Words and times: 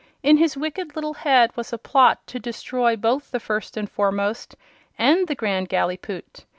In 0.23 0.37
his 0.37 0.57
wicked 0.57 0.95
little 0.95 1.13
head 1.13 1.55
was 1.55 1.71
a 1.71 1.77
plot 1.77 2.25
to 2.25 2.39
destroy 2.39 2.95
both 2.95 3.29
the 3.29 3.39
First 3.39 3.77
and 3.77 3.87
Foremost 3.87 4.55
and 4.97 5.27
the 5.27 5.35
Grand 5.35 5.69
Gallipoot. 5.69 6.45